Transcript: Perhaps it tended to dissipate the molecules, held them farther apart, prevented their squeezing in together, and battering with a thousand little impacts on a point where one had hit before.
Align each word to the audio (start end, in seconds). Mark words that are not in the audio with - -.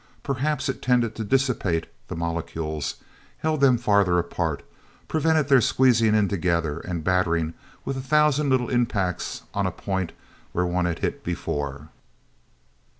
Perhaps 0.23 0.67
it 0.67 0.81
tended 0.81 1.13
to 1.13 1.23
dissipate 1.23 1.85
the 2.07 2.15
molecules, 2.15 2.95
held 3.37 3.61
them 3.61 3.77
farther 3.77 4.17
apart, 4.17 4.63
prevented 5.07 5.47
their 5.47 5.61
squeezing 5.61 6.15
in 6.15 6.27
together, 6.27 6.79
and 6.79 7.03
battering 7.03 7.53
with 7.85 7.95
a 7.97 8.01
thousand 8.01 8.49
little 8.49 8.69
impacts 8.69 9.43
on 9.53 9.67
a 9.67 9.71
point 9.71 10.11
where 10.53 10.65
one 10.65 10.85
had 10.85 10.97
hit 11.05 11.23
before. 11.23 11.89